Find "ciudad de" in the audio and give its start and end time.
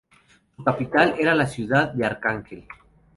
1.45-2.07